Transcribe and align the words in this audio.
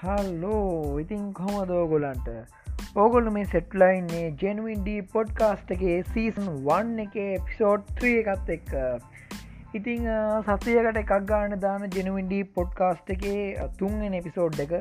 Hello 0.00 0.98
ඉතින් 1.00 1.24
කොමදෝගොලන්ට 1.34 2.28
ඕගොල්ල 2.96 3.26
මේ 3.30 3.48
සෙට්ලයින්නේ 3.48 4.26
ජෙනුවන්ඩී 4.42 5.00
පොඩ්කාස්ටගේ 5.14 5.96
season 6.12 6.46
වන්න 6.64 7.02
එක 7.04 7.16
පිසෝඩ් 7.48 7.90
ත්‍රිය 7.98 8.14
එකත් 8.22 8.52
එක් 8.54 8.72
ඉතිං 9.72 10.08
සසයකට 10.44 11.00
එකක් 11.02 11.12
ගාන 11.26 11.56
දාන 11.60 11.84
ජෙනුවන්ඩී 11.90 12.46
පොඩ්කාස්ට 12.54 13.12
එකේ 13.14 13.68
තුන්ගෙන 13.78 14.16
එපිසෝඩ් 14.20 14.58
එක. 14.58 14.72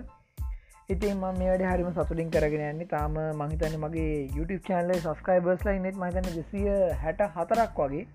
ඉතින් 0.90 1.18
ම 1.18 1.38
මේට 1.40 1.64
හරිම 1.66 1.92
සතුලින් 1.94 2.32
කරගෙන 2.32 2.64
යන්නේ. 2.70 2.88
තාම 2.88 3.20
මහිතන 3.42 3.76
මගේ 3.84 4.16
YouTube 4.30 4.64
චනල 4.64 4.96
සස්කයිබර්ස් 4.98 5.66
ලයි 5.68 5.80
නෙත් 5.80 5.98
මතන 5.98 6.30
දෙසිය 6.32 6.70
හැට 7.04 7.26
හතරක් 7.36 7.82
වගේ. 7.84 8.06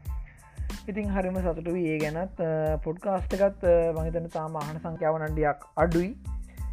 ඉතින් 0.89 1.12
හරිම 1.14 1.36
සතුට 1.41 1.69
ඒ 1.75 1.98
ගැනත් 2.00 2.41
පොඩ්කාස්ට 2.83 3.36
එකත් 3.39 3.69
මහිතන 3.98 4.30
තාම 4.33 4.56
අහන 4.62 4.80
සංඛ්‍යාවනන්ඩියක් 4.80 5.69
අඩුයි. 5.77 6.11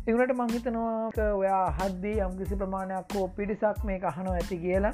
එවනට 0.10 0.32
මංහිතනවා 0.34 1.26
ඔයා 1.32 1.66
හද්දී 1.80 2.20
යම්කිසි 2.26 2.56
ප්‍රමාණයක් 2.62 3.12
හෝ 3.16 3.26
පිරිසක් 3.36 3.82
මේ 3.90 3.98
අහනෝ 4.12 4.34
ඇති 4.34 4.58
කියලා. 4.64 4.94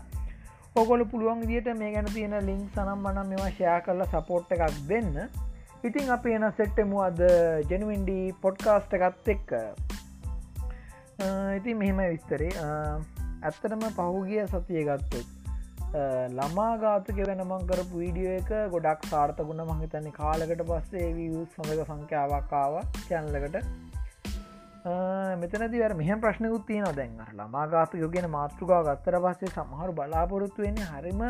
ඔකොල 0.75 1.03
පුළුවන් 1.11 1.45
දිට 1.51 1.69
මේ 1.81 1.91
ගැන 1.93 2.09
තියෙන 2.15 2.35
ලිින්ක් 2.47 2.65
සනම් 2.75 2.99
මනම් 3.03 3.29
මෙවා 3.29 3.51
ෂයා 3.51 3.77
කරලා 3.85 4.07
සපෝට් 4.07 4.51
එකක් 4.55 4.81
දෙන්න. 4.89 5.15
ඉතින් 5.83 6.11
අප 6.17 6.27
එන 6.33 6.47
සෙට්ටමු 6.59 6.99
අද 7.05 7.23
ජැනුවන්ඩි 7.69 8.17
පොඩ්කාස්ට 8.41 8.97
එකත් 8.99 9.31
එක්ක. 9.35 9.55
ඉතින් 11.55 11.77
මෙහෙම 11.77 12.03
විස්තරේ. 12.09 12.51
ඇත්තටම 13.43 13.89
පහුගිය 13.95 14.45
සතිය 14.47 14.85
ගත්තොත් 14.91 15.35
ළමා 16.37 16.71
ගාතක 16.77 17.25
වෙනමං 17.27 17.67
කරපු 17.67 18.03
වීඩියෝ 18.03 18.39
එක 18.39 18.55
ගොඩක් 18.71 19.11
සාර්ථකුණ 19.11 19.67
මහිතන්නේ 19.69 20.17
කාලකට 20.21 20.69
පස්සේ 20.69 21.11
වියස් 21.17 21.53
සඳක 21.55 21.85
සංඛ්‍යාවක්කාව 21.85 22.81
චැන්ලකට 23.09 23.86
මෙතනති 24.85 25.83
මෙහ 25.95 26.15
ප්‍රශ්නකුත් 26.21 26.65
තියන 26.67 26.83
දැන්. 26.95 27.19
ළමාගාත 27.33 27.93
යෝගෙන 27.95 28.29
මාතෘකා 28.29 28.81
ගත්තර 28.83 29.19
පස්සේ 29.19 29.49
සමහරු 29.49 29.93
බලාපොරොත්තු 29.93 30.61
වෙන්නේ 30.61 30.83
හරිම 30.83 31.23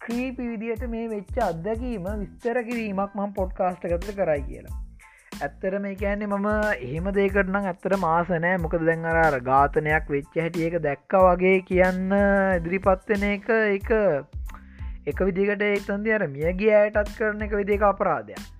ක්‍රීපි 0.00 0.48
විදියට 0.48 0.86
මේ 0.88 1.08
වෙච්ච 1.08 1.38
අත්දැකීම 1.38 2.06
විස්තර 2.20 2.62
කිරීමක් 2.62 3.14
මම 3.14 3.34
පොඩ්කාස්ට 3.34 3.84
ගත 3.84 4.16
කරයි 4.16 4.42
කියලා. 4.42 4.78
ඇත්තර 5.42 5.78
මේ 5.78 5.94
කියන්නේ 5.94 6.26
මම 6.26 6.46
එහෙම 6.80 7.10
දේකරනම් 7.10 7.56
ඇත්තර 7.62 7.96
මාසනෑ 7.96 8.56
මොකද 8.56 8.86
දැන් 8.86 9.04
අර 9.04 9.38
ඝාතනයක් 9.40 10.10
වෙච්ච 10.10 10.38
හැටිය 10.38 10.66
එක 10.66 10.78
දැක්ක 10.82 11.18
වගේ 11.18 11.58
කියන්න 11.62 12.14
ඉදිරිපත්වෙන 12.56 13.26
එක 13.28 13.50
එක 13.50 13.90
එක 15.06 15.20
විදිකට 15.20 15.62
එතන්දි 15.68 16.12
අර 16.12 16.26
මියගේ 16.28 16.74
අයටත් 16.80 17.12
කරන 17.18 17.42
එක 17.42 17.54
විදික 17.56 17.82
අපරාධයක්. 17.82 18.59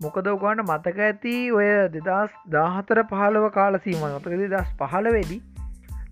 මොකද 0.00 0.26
ඔකාට 0.28 0.60
මතක 0.62 0.98
ඇති 1.00 1.34
ඔය 1.50 1.66
දෙදස් 1.94 2.32
දාහතර 2.50 3.00
පහළව 3.10 3.44
කාල 3.52 3.76
සීම 3.84 4.02
මතකද 4.06 4.48
දස් 4.52 4.72
පහළ 4.80 5.08
වෙදි 5.16 5.38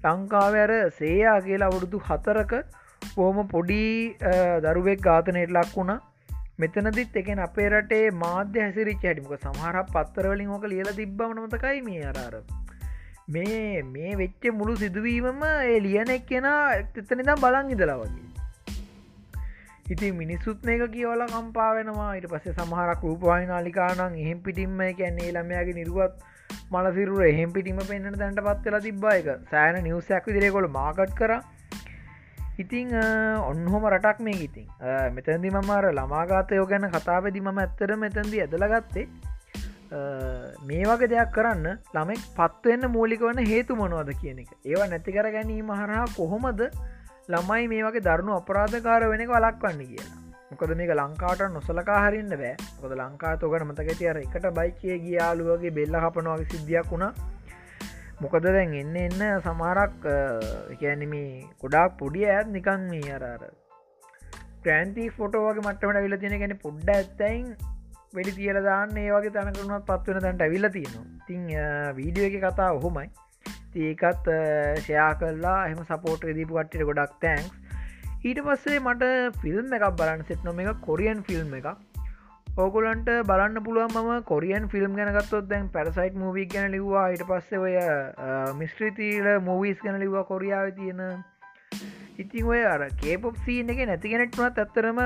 ලංකාව 0.05 0.57
අර 0.61 0.73
සේයා 0.99 1.35
කියලා 1.41 1.69
අවුරුදු 1.73 2.01
හතරක 2.09 2.55
පෝම 3.15 3.43
පොඩි 3.49 3.83
දරුවෙක් 4.63 5.03
ඝාතනයට 5.03 5.51
ලක් 5.51 5.71
වුණා. 5.77 6.01
මෙතනදිත් 6.59 7.17
එකෙන් 7.17 7.45
අපේ 7.47 7.69
රටේ 7.69 8.11
මාධ්‍ය 8.17 8.61
හැසිරිච 8.61 9.05
හැටිමක 9.05 9.35
සමහරක් 9.39 9.93
පත්තරවලින් 9.93 10.53
ඕක 10.57 10.67
ලියල 10.67 10.91
තිබ්බවන 10.97 11.45
මතකයි 11.45 11.81
මේ 11.83 12.03
අරාර 12.05 12.37
මේ 13.29 13.83
මේ 13.85 14.13
වෙච්ච 14.17 14.51
මුළු 14.53 14.77
සිදුවීමම 14.77 15.43
ඒ 15.51 15.79
ලියන 15.81 16.15
එක් 16.17 16.29
කෙන 16.29 16.49
එතනිදම් 16.99 17.41
බලන් 17.41 17.75
ඉදලා 17.77 17.99
වගේ. 17.99 18.32
ඉති 19.87 20.13
මිනිස්සුත් 20.13 20.63
මේක 20.65 20.83
කියවල 20.93 21.23
කම්පාවෙනවා 21.31 22.11
ඉට 22.19 22.27
පස්සේ 22.33 22.55
සමහරක් 22.55 23.01
රූපවාහි 23.07 23.47
නාලිකානං 23.47 24.21
එහෙම් 24.25 24.39
පිටිම්ම 24.45 24.79
කැන්නේ 25.01 25.33
ළමයාගේ 25.37 25.75
නිරුවත් 25.79 26.15
මලසිරුර 26.75 27.25
එහෙම් 27.25 27.51
පිටිම 27.57 27.81
පෙන්න්න 27.89 28.15
තැන්ට 28.21 28.41
පත්වෙලා 28.47 28.81
තිබ්බා. 28.87 29.17
එක 29.21 29.27
සෑන 29.51 29.83
නිවසයක් 29.89 30.29
විදිරෙකොළ 30.29 30.69
මාකට් 30.79 31.13
කර. 31.19 31.35
ඉතිං 32.59 32.95
ඔන්නහොම 33.51 33.89
රටක් 33.91 34.25
මේ 34.29 34.39
ඉතින්. 34.47 34.71
මෙතැදි 35.17 35.51
මමර 35.51 35.91
ළමාගාතයෝ 35.99 36.67
ගැන 36.73 36.89
කතාපෙදි 36.95 37.45
මම 37.45 37.61
ඇත්තර 37.65 37.97
මෙතැන්දි 38.05 38.43
ඇදලගත්තේ 38.47 39.07
මේ 40.69 40.85
වගේ 40.91 41.11
දෙයක් 41.13 41.37
කරන්න 41.37 41.69
ළමෙක් 41.97 42.23
පත්වවෙන්න 42.39 42.93
මූලික 42.97 43.29
වන 43.29 43.45
හේතු 43.53 43.77
මොනවද 43.83 44.15
කියන 44.23 44.43
එක. 44.45 44.51
ඒවා 44.65 44.91
නැති 44.95 45.19
කර 45.19 45.31
ගැනීම 45.37 45.77
හරහා 45.81 46.07
කොහොමද 46.17 46.63
ළමයි 47.29 47.69
මේ 47.69 47.83
වගේ 47.87 48.05
දරුණු 48.07 48.33
අපරාධකාර 48.37 49.03
වෙනක 49.11 49.31
වලක්වන්න 49.31 49.83
කියලා. 49.83 50.19
මොකද 50.51 50.73
මේක 50.79 50.93
ලංකාට 50.93 51.43
නොසලකා 51.53 52.01
හරින්න 52.05 52.35
බෑ. 52.41 52.55
කොද 52.81 52.93
ලංකා 52.95 53.37
තෝකට 53.37 53.67
මතකති 53.69 54.09
අර 54.11 54.19
එකට 54.19 54.47
බයිකය 54.59 54.99
ගියාලුවගේ 55.05 55.77
බෙල්ල 55.79 55.95
හපනවාගේ 56.05 56.51
සිද්ධියක් 56.53 56.91
වුණා. 56.91 57.13
මොකද 58.23 58.45
දැන් 58.47 58.75
එන්න 58.81 58.97
එන්න 59.05 59.23
සමහරක් 59.41 60.07
එකැනම 60.75 61.15
ගොඩාක් 61.63 61.99
පොඩිය 62.01 62.27
ඇත් 62.29 62.51
නිකන් 62.57 62.89
මේ 62.93 63.15
අරර 63.19 63.45
ප්‍රෑන්ති 64.65 65.11
ෆොටෝවගේ 65.19 65.67
මටමට 65.67 66.05
විල 66.07 66.19
තියෙන 66.23 66.39
ගැන 66.43 66.57
පොඩ්ඩ 66.65 66.95
ඇත්තයින් 66.97 67.47
වැඩි 68.15 68.39
තියල 68.39 68.59
දාන්න 68.69 68.97
ඒ 69.03 69.11
වගේ 69.15 69.35
තැනකරුණත් 69.37 69.87
පත්වන 69.89 70.25
තැන්ට 70.25 70.45
ඇවිල්ල 70.47 70.69
තියෙනවා. 70.77 71.07
තිං 71.29 71.43
වීඩියෝ 71.99 72.31
එක 72.31 72.37
කතා 72.45 72.73
ඔහොමයි. 72.79 73.09
ඒකත් 73.77 74.29
ෂයා 74.79 75.13
කරලා 75.15 75.61
එම 75.69 75.81
සපෝට් 75.85 76.29
දීපු 76.31 76.55
කට්ටිට 76.55 76.89
ගොඩක් 76.89 77.17
තැන්ක්ස් 77.21 77.53
ඊට 78.23 78.43
පස්සේ 78.45 78.81
මට 78.81 79.41
ෆිල්ම් 79.41 79.73
එකක් 79.73 79.89
බලන්න 79.97 80.29
සෙට් 80.29 80.45
නොම 80.45 80.61
එක 80.61 80.79
කොරියන් 80.83 81.25
ෆිල්ම් 81.25 81.57
එක 81.59 81.73
ඕගුලන්ට 82.55 83.07
බලන්න 83.25 83.65
පුළුවන් 83.65 83.95
ම 83.99 84.25
කොරියන් 84.25 84.69
ෆිල්ම් 84.69 84.97
ගැනගත්තොත් 84.97 85.47
දැන් 85.49 85.69
පැරසයිට් 85.71 86.15
මූවී 86.15 86.45
ගැන 86.47 86.71
ලිවවා. 86.71 87.09
ඊට 87.09 87.25
පස්සේ 87.25 87.59
ඔය 87.59 87.73
මිස්ත්‍රීතීල 88.55 89.29
මූවීස් 89.41 89.81
ගැන 89.81 89.99
ලිවා 89.99 90.25
කොරියාව 90.25 90.75
තියෙන. 90.77 91.01
ඉතින් 92.19 92.45
ඔය 92.47 92.61
අර 92.65 92.85
කේපොප් 93.01 93.41
සීන 93.47 93.73
එක 93.73 93.81
නැතිගෙනෙක්ටුවත් 93.87 94.59
ඇත්තරම 94.59 95.01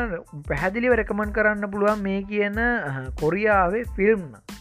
පැහැදිලිව 0.49 0.99
රැකමන් 0.99 1.33
කරන්න 1.33 1.71
පුළුවන් 1.71 2.03
මේ 2.03 2.23
කියන 2.25 2.59
කොරියාවේ 3.17 3.85
ෆිල්ම්න 3.95 4.56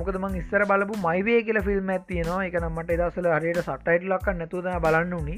මොකද 0.00 0.18
මං 0.20 0.36
ඉස්සර 0.40 0.64
බලපු 0.70 1.00
මයිවේ 1.06 1.40
කියල 1.46 1.60
ෆිල්ම් 1.68 1.90
ඇතියනවා 1.94 2.42
එක 2.48 2.54
නම්මට 2.60 2.92
දසල 3.00 3.26
හරියට 3.32 3.60
සටයිට 3.64 4.06
ලක්ක 4.10 4.36
නැතුද 4.36 4.68
බලන්න 4.84 5.14
වනි 5.18 5.36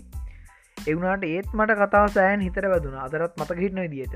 එවුණට 0.77 1.25
ඒත් 1.29 1.49
මට 1.59 1.77
කතාව 1.81 2.07
සෑන් 2.17 2.47
හිතර 2.47 2.69
වැදුන. 2.73 2.97
අදරත් 3.07 3.35
මතක 3.41 3.59
හිටන 3.65 3.83
විදිට 3.85 4.15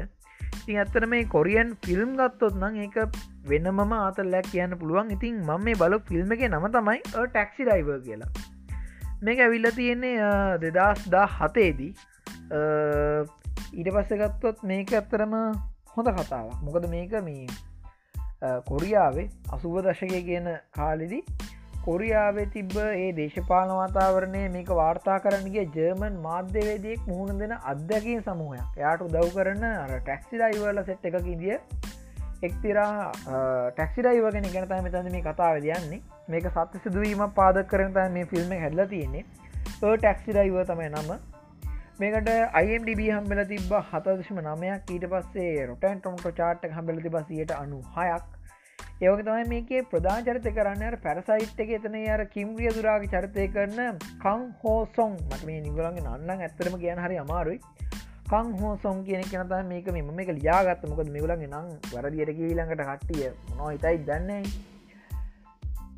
ඉතින් 0.57 0.79
ඇත්තර 0.83 1.07
මේ 1.07 1.25
කොරියන් 1.35 1.69
ෆිල්ම් 1.85 2.17
ගත්තොත් 2.19 2.55
නම් 2.61 2.79
ඒක 2.85 2.97
වෙනමම 3.51 3.93
ආතල්ලැක් 3.95 4.49
කියන්න 4.53 4.79
පුළුවන්. 4.81 5.13
ඉතින් 5.17 5.37
මම 5.41 5.65
මේ 5.65 5.79
බල 5.83 5.99
ෆිල්ම් 6.09 6.33
එක 6.33 6.43
නම 6.49 6.67
තමයි 6.77 6.99
ටැක්සි 7.07 7.67
ඩයිව 7.69 7.91
කියලා. 8.07 8.31
මේක 9.23 9.39
ඇවිල්ල 9.41 9.71
තියෙන්නේ 9.79 10.17
දෙදස් 10.65 11.07
දා 11.15 11.27
හතේදී 11.37 11.93
ඊට 13.73 13.91
පස්ස 13.95 14.21
ගත්තොත් 14.23 14.63
මේක 14.65 14.93
ඇත්තරම 14.93 15.35
හොඳ 15.95 16.09
කතාවක්. 16.19 16.59
මොකද 16.67 16.91
මේක 16.91 17.15
මේ 17.23 17.47
කොරියාවේ 18.43 19.29
අසුව 19.53 19.77
දශකය 19.83 20.23
කියන 20.23 20.49
කාලෙදි 20.73 21.21
කොරියාවේ 21.83 22.47
තිබ්බ 22.47 22.77
ඒ 22.79 23.11
දේශපාල 23.17 23.71
වතාවරණය 23.73 24.43
මේක 24.51 24.71
වාර්තා 24.75 25.19
කරන්නගේ 25.19 25.67
ජර්මන් 25.77 26.17
මාධ්‍යවේදයෙක් 26.23 27.07
මුහුණ 27.07 27.39
දෙන 27.39 27.55
අධ්‍යකින් 27.65 28.23
සමූහයක්. 28.23 28.67
යාට 28.77 29.01
උදව් 29.01 29.29
කරන 29.35 29.65
අර 29.65 29.93
ටැක්සි 30.01 30.37
ඩයිවල 30.37 30.83
සෙට් 30.85 31.07
එකක 31.11 31.31
දිය 31.37 31.57
එක්තිරා 32.43 33.13
ටැක්සිඩයිවගෙන 33.71 34.51
ගැනතම 34.51 34.83
මෙතන 34.83 35.11
මේ 35.13 35.23
කතාව 35.23 35.61
දයන්නේ 35.61 36.03
මේක 36.29 36.51
සත්‍ය 36.51 36.83
සිදුවීම 36.85 37.25
පාද 37.33 37.63
කරනත 37.67 38.03
මේ 38.13 38.27
ෆිල්ම් 38.27 38.53
හැල්ල 38.57 38.87
තියෙන්නේ. 38.87 39.25
ටැක්සිඩයිව 39.79 40.63
තමයි 40.67 40.91
නම. 40.91 41.36
මේකට 41.99 42.27
අයිම්ඩබ 42.55 42.99
හම්බල 43.03 43.39
තිබ 43.47 43.71
හතදශම 43.91 44.41
නමයක් 44.43 44.91
ඊට 44.91 45.05
පස්සේ 45.11 45.53
රොටන් 45.67 46.01
ටොම්ට 46.01 46.27
චාට් 46.35 46.67
හම්බල 46.71 46.99
තිබ 47.03 47.15
සියට 47.25 47.55
අනු 47.55 47.79
හයක් 47.95 48.27
ඒවක 48.99 49.23
තමයි 49.23 49.47
මේකේ 49.47 49.81
ප්‍රධාන 49.85 50.27
චරිත 50.27 50.49
කරන්න 50.51 50.97
පැරසයිට් 51.01 51.59
එක 51.59 51.73
එතන 51.77 51.97
අර 52.09 52.25
කිම්රිය 52.27 52.71
දුරාගේ 52.71 53.11
චරිතය 53.11 53.47
කරන 53.51 53.81
කං 54.19 54.45
හෝසොන් 54.61 55.17
මට 55.23 55.41
මේ 55.45 55.63
නිගලන්ගේ 55.63 56.05
නන්න 56.05 56.41
ඇත්තරම 56.41 56.77
කියන 56.77 57.01
හරි 57.01 57.19
අමාරුයි. 57.19 57.59
කං 58.27 58.53
හෝසොන් 58.61 59.03
කියන 59.03 59.25
කෙනත 59.27 59.57
මේක 59.67 59.91
මෙම 59.91 60.13
මේක 60.15 60.35
ලියාගත්ත. 60.35 60.87
මොකද 60.87 61.11
මෙගලන්ගේ 61.11 61.51
නං 61.51 61.73
වරදියට 61.89 62.35
ඊළඟට 62.37 62.85
කට්ටිය 62.85 63.33
නො 63.55 63.69
හිතයි 63.69 64.05
දන්නේ 64.05 64.43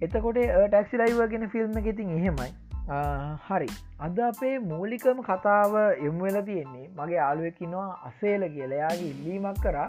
එතකොට 0.01 0.43
ටක්සි 0.47 0.97
ලයිවගෙන 0.99 1.51
ෆිල්ම් 1.51 1.77
එක 1.77 1.87
ඉතින් 1.89 2.17
එහෙමයි. 2.17 2.51
හරි. 2.89 3.69
අද 4.01 4.19
අපේ 4.21 4.55
මූලිකම 4.61 5.19
කතාව 5.23 5.75
එම්වෙල 6.01 6.37
තියෙන්නේ 6.45 6.87
මගේ 6.97 7.21
ආලුවකිනවා 7.21 7.89
අසේල 8.09 8.43
කියලයාගේ 8.55 9.11
ඉල්ලීමක් 9.13 9.61
කරා 9.63 9.89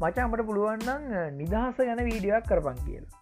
මචාමට 0.00 0.42
පුළුවන්නම් 0.48 1.06
නිදහස 1.36 1.78
ගැන 1.80 2.02
වීඩියක් 2.08 2.48
කරපන් 2.50 2.78
කියලා. 2.86 3.14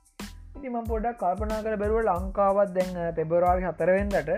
ඉතිම 0.56 0.78
පොඩක් 0.84 1.18
කල්පනා 1.18 1.60
කළ 1.62 1.80
බැරුව 1.82 2.08
ලංකාවත් 2.08 2.72
දැන් 2.72 2.96
පෙබරවාරි 3.14 3.68
හතරවෙන්දට 3.68 4.32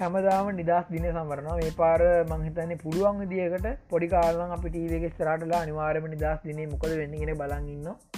හැමදාම 0.00 0.52
නිදස් 0.56 0.90
දින 0.90 1.06
සම්වරනවා 1.12 1.56
මේ 1.56 1.78
පාර 1.78 2.00
මංහිතන්නේ 2.32 2.82
පුළුවන් 2.82 3.22
විදිියකට 3.22 3.66
පොඩි 3.88 4.08
කාලන් 4.08 4.54
අපි 4.56 4.74
ටීවක 4.74 5.08
ස්තරටලා 5.14 5.62
අනිවාරම 5.62 6.12
නිදස් 6.14 6.44
දිනේ 6.44 6.70
මොකද 6.72 6.92
වෙන්නගෙන 7.00 7.36
බලගන්න 7.40 8.15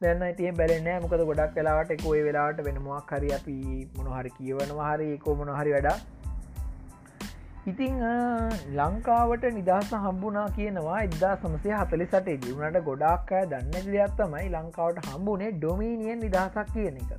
දැන්න 0.00 0.22
තිය 0.36 0.50
බැලනෑ 0.52 1.00
මොකද 1.00 1.22
ගොඩක් 1.28 1.56
වෙලාට 1.56 1.90
එකෝයි 1.94 2.20
වෙලාට 2.26 2.60
වෙනමක් 2.66 3.10
හරි 3.12 3.32
අපි 3.36 3.56
මොනහරි 3.96 4.30
කියවනවා 4.36 4.86
හරි 4.86 5.08
එකෝ 5.16 5.34
මොනහරි 5.40 5.74
වැඩා 5.74 5.98
ඉතිං 7.66 7.98
ලංකාවට 8.76 9.44
නිදහස 9.50 9.90
හම්බුනා 9.98 10.46
කියනවා 10.54 11.02
එදදා 11.02 11.34
සමසය 11.34 11.74
හතලි 11.74 12.06
සටේ 12.06 12.38
දිවුණට 12.38 12.80
ගොඩක් 12.82 13.34
අය 13.34 13.44
දන්න 13.46 13.90
දෙයක් 13.90 14.16
තමයි 14.18 14.46
ලංකාවට 14.50 15.02
හම්බුනේ 15.08 15.50
ඩොමීනියන් 15.56 16.24
නිදහසක් 16.24 16.72
කියන 16.72 16.96
එක. 16.96 17.12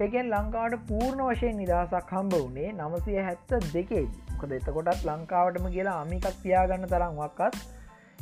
එකෙන් 0.00 0.30
ලංකාවට 0.30 0.84
පූර්ණ 0.88 1.24
වශයෙන් 1.24 1.58
නිදහසක් 1.58 2.12
හම්බ 2.12 2.42
වනේ 2.44 2.70
නමසය 2.74 3.16
හැත්ත 3.20 3.56
දෙකේදී 3.70 4.38
කොද 4.40 4.54
එතකොටත් 4.54 5.02
ලංකාවටම 5.04 5.66
කියලා 5.70 5.96
අමිකක් 6.00 6.30
තියාගන්න 6.42 6.86
තරම්වක්කත් 6.88 7.75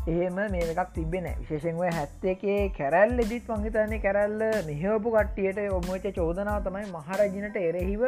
එහෙම 0.06 0.38
මේ 0.52 0.64
එකක් 0.64 0.90
තිබෙන 0.92 1.26
විශේෂෙන්ව 1.34 1.84
හැත්ත 1.90 2.24
එකේ 2.32 2.62
කැරැල් 2.78 3.12
එදිත් 3.18 3.46
වංහිතන්නේ 3.48 4.00
කැරැල්ල 4.00 4.42
මෙහපු 4.66 5.12
කට්ටියට 5.14 5.60
ඔමච 5.76 6.08
චෝදනා 6.18 6.56
තමයි 6.66 6.88
මහරජනට 6.88 7.56
එරෙහිව 7.62 8.02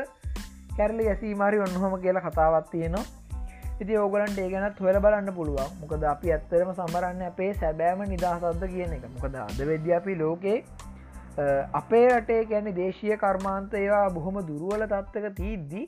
කැරලි 0.76 1.06
ඇසීමාරි 1.08 1.62
ඔන්නහොම 1.66 1.94
කියලා 2.02 2.25
කතාවත් 2.26 2.69
තියෙනවා. 2.70 3.04
ඉති 3.81 3.96
ඕගලන්ට 3.96 4.38
ඒ 4.38 4.50
ගැනත් 4.50 4.78
හොල 4.81 4.98
බලන්න 5.00 5.32
පුළුවන්. 5.38 5.72
මොකද 5.81 6.04
අපි 6.12 6.32
ඇත්තරම 6.32 6.75
සමරන්න 6.75 7.22
අපේ 7.22 7.50
සැබෑම 7.54 8.04
නිදහසද්ද 8.06 8.69
කියන 8.75 8.93
එක. 8.98 9.08
මොකද 9.14 9.40
අද 9.43 9.64
වෙද්‍ය 9.70 9.96
අපි 10.00 10.19
ලෝකේ 10.19 10.58
අපේ 11.75 12.04
රටේ 12.10 12.44
ගැන 12.46 12.70
දේශය 12.75 13.16
කර්මාන්තයවා 13.16 14.04
බොහොම 14.10 14.38
දුරුවල 14.46 14.87
තත්වක 14.87 15.32
තිීද්දී 15.37 15.87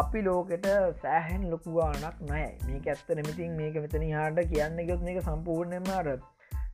අපි 0.00 0.22
ලෝකෙට 0.22 0.66
සෑහැන් 1.02 1.44
ලොකුවානක් 1.50 2.18
නෑ 2.24 2.48
මේක 2.66 2.90
ඇත්ත 2.92 3.14
නමිතින් 3.14 3.54
මේක 3.60 3.78
මෙතන 3.84 4.08
හාට 4.10 4.42
කියන්න 4.50 4.82
ගොත් 4.90 5.06
මේක 5.06 5.22
සම්පූර්ණයම 5.22 5.88
අර 5.94 6.08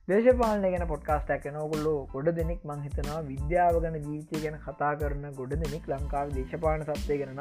දේශපාලන 0.09 0.65
ගැන 0.65 0.83
පොට්කාස්ටක් 0.87 1.45
නෝගොල්ලෝ 1.53 1.99
ගොඩ 2.11 2.27
දෙනෙක් 2.39 2.59
මං 2.63 2.81
හිතනවා 2.81 3.21
විද්‍යාව 3.29 3.77
ගන 3.77 3.95
ජීවිතය 4.01 4.41
ගැන 4.43 4.57
කතා 4.65 4.91
කරන 4.95 5.23
ගොඩ 5.33 5.55
දෙනෙක් 5.55 5.87
ලංකාව 5.87 6.35
දේශපාන 6.35 6.85
සත්වය 6.89 7.17
ගැන 7.21 7.39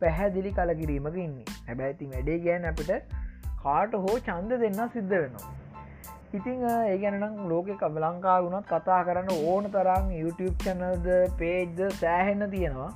පැහැදිලි 0.00 0.52
කලකිරීමක 0.52 1.16
ඉන්නේ. 1.16 1.46
හැබැයිතින් 1.68 2.10
වැඩේ 2.10 2.38
ගෑන 2.38 2.68
අපිට 2.72 2.92
කාට 3.62 3.96
හෝ 3.98 4.16
චන්ද 4.18 4.60
දෙන්න 4.64 4.82
සිද්ධ 4.88 5.14
වෙනවා. 5.14 5.54
ඉතිං 6.34 6.68
ඒ 6.70 6.98
ගැනම් 6.98 7.40
ලෝක 7.48 7.72
කබලංකා 7.80 8.36
වුණත් 8.42 8.68
කතා 8.72 9.00
කරන්න 9.04 9.32
ඕන 9.46 9.70
තරම් 9.70 10.12
YouTube 10.20 10.56
චනල්ද 10.64 11.08
පේජ්ද 11.38 11.82
සෑහෙන්න 12.00 12.50
තියෙනවා. 12.50 12.92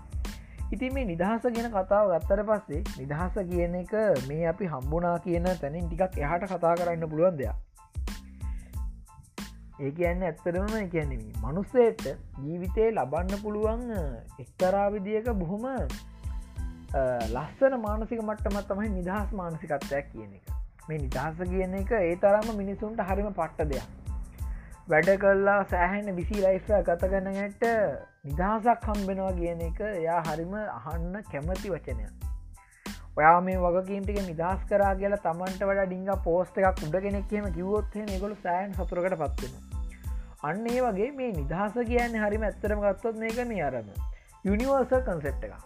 ඉතින් 0.72 0.92
මේ 0.94 1.04
නිදහස 1.04 1.46
ගෙන 1.50 1.68
කතාව 1.70 2.12
ගත්තර 2.12 2.42
පස්සේ 2.44 2.82
නිදහස 2.98 3.38
කියන 3.48 3.74
එක 3.76 3.94
මේ 4.28 4.44
අපි 4.46 4.66
හම්බුනා 4.66 5.16
කියන 5.18 5.48
තැනින් 5.54 5.88
ටිකක් 5.88 6.18
එහට 6.20 6.44
කතා 6.46 6.74
කරන්න 6.74 7.10
පුළුවන් 7.10 7.38
දෙයක්. 7.38 7.56
ඒ 9.80 9.90
කියන්න 9.90 10.22
ඇත්තරම 10.22 10.70
කියන්නෙම 10.92 11.24
මනුස්සේට 11.42 12.04
ජීවිතය 12.38 12.86
ලබන්න 12.88 13.42
පුළුවන් 13.42 13.84
එක්තරා 14.38 14.86
විදික 14.92 15.30
බොහොම 15.34 15.66
ලස්සන 17.34 17.74
මානසික 17.80 18.22
මට්ටමත් 18.22 18.66
තමයි 18.68 18.90
නිදහස් 18.90 19.32
මානසිකත්වයක් 19.34 20.12
කියන 20.12 20.32
එක. 20.38 20.46
මේ 20.88 20.98
නිදහස 20.98 21.42
කියන 21.46 21.74
එක 21.76 21.92
ඒ 21.98 22.14
තරම 22.16 22.54
මිනිසුන්ට 22.56 23.02
හරිම 23.08 23.32
පට්ට 23.32 23.68
දෙයක්. 23.68 23.99
වැඩ 24.90 25.10
කල්ලා 25.16 25.58
සෑහෙන 25.64 26.08
විසි 26.14 26.38
ලයිෆ 26.38 26.70
ගතගන්නට 26.86 27.64
නිදහසක් 28.24 28.86
හම්බෙනවා 28.88 29.30
කියන 29.32 29.60
එක 29.62 29.80
එයා 29.88 30.18
හරිම 30.24 30.54
අහන්න 30.58 31.12
කැමති 31.28 31.70
වචනය 31.70 32.06
ඔයා 33.16 33.36
මේ 33.40 33.60
වගකීන්ටික 33.66 34.18
නිදහස් 34.24 34.64
කරා 34.68 34.90
කියලා 34.94 35.20
තමන්ට 35.20 35.62
වඩ 35.64 35.86
ඩිංග 35.86 36.10
පෝස්ට 36.24 36.60
එකක් 36.62 36.82
උඩ 36.82 36.98
කෙනෙක් 37.02 37.28
කියම 37.28 37.46
කිවොත්ේ 37.52 38.18
ගොල 38.18 38.34
සෑන් 38.42 38.74
සතුරකට 38.74 39.16
පත්වෙන 39.16 39.54
අන්න 40.42 40.66
ඒ 40.66 40.80
වගේ 40.80 41.10
මේ 41.14 41.32
නිදහස 41.32 41.80
කියන්න 41.86 42.18
හරිම 42.18 42.44
ඇත්තරම 42.44 42.82
ගත්තොත් 42.82 43.18
මේක 43.18 43.42
මේ 43.46 43.64
අරම 43.64 43.90
යුනිවර්ස 44.44 44.94
කන්සෙප්ට 45.02 45.44
එකක්. 45.44 45.56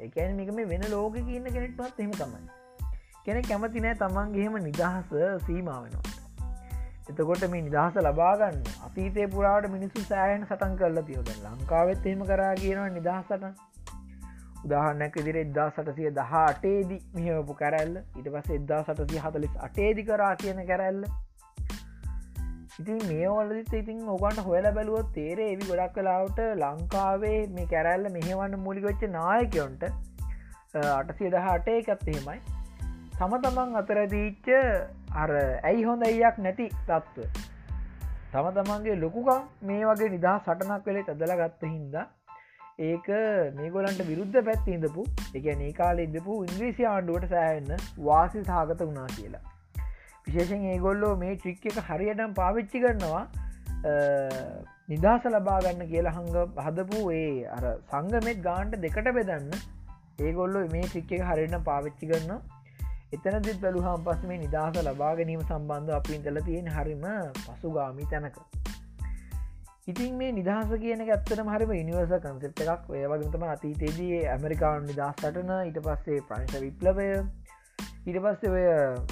එකන 0.00 0.34
මේක 0.36 0.50
මේ 0.52 0.68
වෙන 0.68 0.90
ලෝක 0.90 1.20
කියන්න 1.20 1.46
කෙනෙක්ටත් 1.50 2.00
එම 2.00 2.12
තමයි. 2.14 2.48
කෙනෙ 3.24 3.42
කැමති 3.42 3.82
නෑ 3.82 4.00
තමන්ගේම 4.00 4.60
නිදහස 4.62 5.14
සීමාවෙනවා 5.46 6.11
එතකොට 7.02 7.44
මේ 7.50 7.62
නිදහස 7.62 7.96
ලබාගන්න 8.00 8.58
අතීතය 8.86 9.24
පුරාට 9.28 9.66
මිනිස්සු 9.70 10.04
සෑහන් 10.04 10.44
සටන් 10.44 10.74
කරලා 10.76 11.02
තියෝද 11.02 11.30
ලංකාවෙත් 11.36 12.06
එහෙම 12.06 12.22
කරා 12.26 12.54
කියනවා 12.54 12.90
නිදහසට. 12.90 13.46
උදාහන්නක් 14.64 15.18
විදිර 15.18 15.38
එදදා 15.40 15.66
සටසිය 15.70 16.12
දහ 16.18 16.38
අටේදි 16.42 16.98
මෙහපු 17.16 17.58
කැරැල්ල. 17.60 17.98
ඉට 18.18 18.30
පස 18.34 18.54
එදදා 18.58 18.80
සටසිය 18.84 19.22
හතලිස් 19.24 19.58
අටේදි 19.68 20.06
කරා 20.10 20.32
කියන 20.36 20.62
කැරැල්ල. 20.70 21.02
ඉතින් 22.80 23.02
මේවලදිත් 23.08 23.74
ඉතින් 23.74 23.98
ඔගන්ට 24.08 24.46
හොල 24.46 24.70
බැලුවොත් 24.78 25.12
තේරේ 25.12 25.50
එවි 25.54 25.66
ගොඩක් 25.66 25.98
කලාවට 25.98 26.40
ලංකාවේ 26.60 27.36
මේ 27.56 27.66
කැරැල්ල 27.66 28.08
මෙහවන්න 28.14 28.58
මුලිගොච්ච 28.60 29.06
නායකයොන්ට 29.10 29.84
අටසිය 30.92 31.30
දහටේ 31.34 31.78
එකත්තහෙමයි 31.82 32.40
තම 33.14 33.34
තමන් 33.44 33.76
අතරදීච්ච 33.76 34.48
අර 35.14 35.30
ඇයි 35.62 35.84
හොඳ 35.84 36.02
අයියක් 36.02 36.38
නැති 36.38 36.66
තත්ත්ව? 36.86 37.28
තම 38.32 38.48
තමන්ගේ 38.56 38.96
ලොකුකම් 38.96 39.46
මේ 39.62 39.84
වගේ 39.84 40.10
නිදා 40.10 40.36
සටනක් 40.38 40.86
වෙලේ 40.86 41.06
තදල 41.08 41.34
ගත්ත 41.40 41.70
හින්දා 41.70 42.06
ඒක 42.80 43.08
මේගොලන්ට 43.56 44.02
විරුද්ධ 44.10 44.38
පැත්ති 44.44 44.76
ඉඳපු 44.78 45.06
එක 45.34 45.46
ඒ 45.46 45.72
කාල 45.72 45.98
ඉදපු 45.98 46.36
ඉංග්‍රීසි 46.44 46.86
ආණ්ඩුවට 46.86 47.28
සෑහන්න 47.28 47.88
වාසි 48.06 48.44
සාගත 48.44 48.80
වුණා 48.80 49.08
කියලා. 49.16 49.42
විශේෂෙන් 50.26 50.64
ඒගොල්ලෝ 50.72 51.14
මේ 51.16 51.36
ට්‍රික් 51.36 51.66
එක 51.66 51.78
හරියටම් 51.88 52.32
පාවිච්චි 52.34 52.82
කරනවා 52.84 53.24
නිදහස 54.88 55.24
ලබාගන්න 55.26 55.84
කියලා 55.88 56.16
හඟ 56.16 56.58
හදපු 56.64 57.04
ඒ 57.12 57.28
අර 57.50 57.64
සංගමෙත් 57.90 58.42
ගාන්ට 58.42 58.80
දෙකට 58.84 59.12
බෙදන්න 59.18 59.52
ඒගොල්ලො 60.20 60.64
මේ 60.74 60.86
ට්‍රික් 60.86 61.12
එක 61.18 61.24
හරිනම් 61.30 61.64
පාවිච්චි 61.64 62.10
කරන්න 62.10 62.40
එතනදිත් 63.12 63.58
බැලුහම් 63.60 64.04
පස් 64.04 64.22
මේ 64.24 64.38
නිදහස 64.38 64.76
ලබා 64.82 65.12
ගැනීම 65.16 65.42
සම්බන්ධ 65.42 65.94
අපි 65.94 66.14
ඉඳල 66.14 66.38
තියෙන 66.42 66.68
හරිම 66.70 67.04
පසුගාමි 67.40 68.06
තැනක. 68.10 68.36
ඉතින් 69.84 70.14
මේ 70.16 70.32
නිදහස 70.32 70.72
කියන 70.78 71.02
ඇත්තන 71.06 71.50
හරිම 71.50 71.72
ඉනිවර්ස 71.74 72.14
කන්සෙප් 72.20 72.62
එකක්. 72.66 72.90
ඔය 72.90 73.02
වගතම 73.12 73.44
අතීතේදී 73.48 74.20
ඇමරිකාන් 74.28 74.86
නිදහස්ටන 74.86 75.52
ඊට 75.58 75.80
පස්සේ 75.82 76.20
ප්‍රංශ 76.28 76.56
විප්ලවය 76.62 77.08
ඊට 78.04 78.18
පස්සේ 78.20 78.52
ඔය 78.52 78.64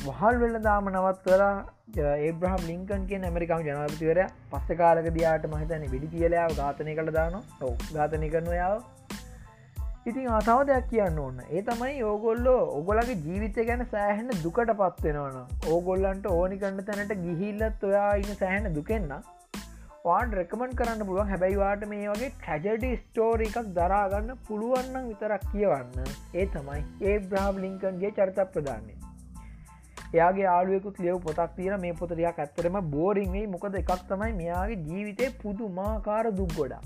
වහල් 0.05 0.39
වෙල්ල 0.39 0.57
දාම 0.61 0.89
නවත් 0.91 1.21
කලා 1.27 2.07
ඒබ්‍රහම් 2.21 2.65
ලිංකන් 2.67 3.05
කිය 3.07 3.21
ඇමරිකාම 3.23 3.67
ජනාපතිවරය 3.67 4.25
පස්ස 4.51 4.81
කාලක 4.81 5.11
දයාට 5.15 5.45
මහිතන 5.49 5.85
විඩි 5.93 6.09
කියලාව 6.15 6.57
ඝාතනය 6.57 6.97
කළ 6.97 7.13
දාන 7.13 7.37
ඔව 7.37 7.85
ඝාතනය 7.91 8.31
කරනයාව 8.31 8.81
ඉතින් 10.11 10.29
ආතාව 10.29 10.61
දෙයක් 10.69 10.87
කියන්න 10.91 11.19
ඕන්න 11.23 11.43
ඒ 11.49 11.61
තමයි 11.67 11.99
ඕගොල්ලෝ 12.05 12.61
ඔගොලගේ 12.79 13.19
ජීවිතය 13.25 13.65
ගැන 13.67 13.83
සෑහෙන 13.91 14.31
දුකට 14.45 14.73
පත්වෙනවන 14.79 15.37
ඕගොල්ලන්ට 15.73 16.27
ඕනි 16.31 16.59
කන්න 16.63 16.89
තැනට 16.89 17.13
ගිහිල්ලත් 17.27 17.85
ඔයා 17.89 18.09
ඉන්න 18.23 18.41
සෑහෙන 18.41 18.67
දුකෙන්න්න 18.77 19.13
වාන් 20.05 20.33
රෙකමන් 20.33 20.75
කරන්න 20.75 21.07
පුළුවන්. 21.07 21.31
හැබැයිවාට 21.33 21.87
මේ 21.89 22.09
වගේ 22.09 22.31
ට්‍රජඩි 22.37 22.93
ස්ටෝර 22.97 23.47
එකක් 23.47 23.59
දරාගන්න 23.77 24.37
පුළුවන්නම් 24.47 25.11
විතරක් 25.11 25.45
කියවන්න. 25.53 26.15
ඒ 26.35 26.47
තමයි 26.55 26.83
ඒ 27.03 27.19
බ්‍රහම් 27.25 27.61
ලිංකන්ගේ 27.65 28.13
චරිත 28.13 28.41
ප්‍රධානය 28.55 28.95
එයාගේ 30.15 30.49
ආලුවෙකුත් 30.53 31.03
ලියව 31.03 31.21
පොතක් 31.27 31.53
තියෙන 31.57 31.83
මේ 31.83 31.93
පොතරයක් 31.95 32.41
ඇත්තරම 32.41 32.81
බෝරිංගේ 32.95 33.51
මොකද 33.53 33.83
එකක් 33.83 33.93
තමයි 34.09 34.33
මෙයාගේ 34.39 34.81
ජීවිතය 34.89 35.31
පුදු 35.43 35.69
මාකාර 35.77 36.25
දුක් 36.35 36.57
ගොඩා 36.57 36.83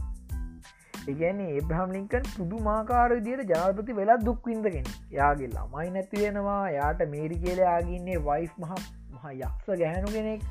ඒගැන්නේ 1.09 1.47
ඒබ්‍රහම් 1.55 1.91
ලිංකන් 1.95 2.29
පුදු 2.35 2.61
මාකාර 2.67 3.09
විදියට 3.15 3.51
ජනපති 3.51 3.97
වෙලා 3.99 4.19
දුක්වින්දගෙන 4.27 4.87
යාගේ 5.17 5.49
ළමයි 5.55 5.91
නැතිවෙනවා 5.97 6.63
යාට 6.75 7.03
මේරි 7.15 7.41
කියලයාගන්නේ 7.43 8.21
වයිස් 8.29 8.55
මහ 8.63 8.79
මහ 9.15 9.27
යක්ෂ 9.33 9.69
ගැහැනු 9.83 10.15
කෙනෙක්. 10.15 10.47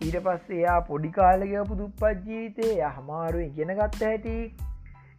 ඊට 0.00 0.16
පස්සේ 0.24 0.62
එයා 0.62 0.78
පොඩි 0.88 1.12
කාලගපු 1.18 1.78
දුප්පත් 1.82 2.24
ජීවිතේ 2.30 2.90
හමාරුව 2.96 3.44
ඉගෙන 3.44 3.74
ගත්ත 3.80 4.02
හැටි. 4.02 4.34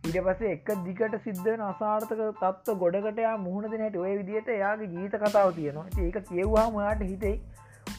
ඊට 0.08 0.20
පසේ 0.26 0.52
එක 0.58 0.70
දිගට 0.86 1.16
සිද්ධන 1.24 1.64
අසාර්ථක 1.70 2.26
තත්ව 2.42 2.78
ගොඩකටයා 2.84 3.38
මුහුණ 3.46 3.72
දෙනට 3.74 3.98
ඔය 4.04 4.14
විදිහට 4.20 4.54
එයාගේ 4.58 4.92
ජීත 4.94 5.18
කතාව 5.24 5.56
තියෙනවා. 5.58 5.88
ඒක 6.06 6.22
කියවවා 6.30 6.68
මයාට 6.76 7.10
හිතේ 7.10 7.36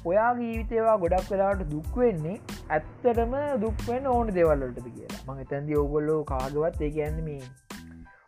ඔයා 0.09 0.28
ජීවිතේවා 0.37 0.99
ගොඩක් 0.99 1.30
වෙලාට 1.33 1.62
දුක්වෙන්නේ 1.73 2.37
ඇත්තටම 2.71 3.35
දුක්වෙන් 3.64 4.07
ඕන 4.07 4.28
දෙවල්ලටද 4.37 4.87
කියලා. 4.87 5.25
මං 5.26 5.42
එතැන්දි 5.45 5.76
ඔගොල්ලෝ 5.80 6.21
කාගවත් 6.30 6.80
ඒ 6.87 6.90
කියන්න 6.97 7.19
මේ 7.25 7.42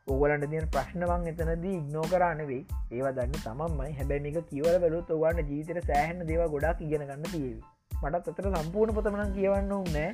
ඔගලන්ට 0.07 0.45
තියන 0.53 0.67
ප්‍රශ්නවන් 0.75 1.25
එතනදී 1.31 1.77
ඉක්නෝ 1.79 2.05
කරන්නවෙයි 2.13 2.61
ඒවා 2.91 3.15
දන්න 3.19 3.41
තමන්මයි. 3.47 3.95
හැබැයි 3.99 4.35
එක 4.35 4.51
කියවල 4.51 4.77
බලුත් 4.85 5.15
ඔගන්න 5.17 5.41
ජීවිතර 5.51 5.81
සෑහන 5.89 6.21
දේව 6.31 6.45
ගොඩක් 6.57 6.85
ඉගෙන 6.89 7.07
ගන්න 7.09 7.33
තියවි. 7.35 7.57
මටත් 8.03 8.31
අතර 8.35 8.51
සම්පූර්ණ 8.55 8.97
පොතමන 8.99 9.35
කියවන්න 9.39 9.75
නෑ. 9.97 10.13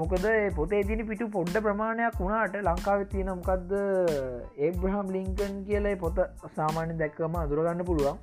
මොකද 0.00 0.26
පොතේ 0.56 0.82
තින 0.90 1.06
පිටු 1.08 1.32
පොඩ්ඩ 1.36 1.64
ප්‍රමාණයක් 1.64 2.20
වුණාට 2.20 2.54
ලංකාව 2.60 3.02
තියෙන 3.14 3.32
මොකක්ද 3.32 3.72
ඒබ්‍රහම් 4.66 5.16
ලිංකන් 5.16 5.58
කියලයි 5.66 5.96
පොත 6.04 6.20
සාමාන්‍ය 6.56 6.94
දැක්කම 7.02 7.36
අදුරගන්න 7.42 7.84
පුළුවන්. 7.90 8.16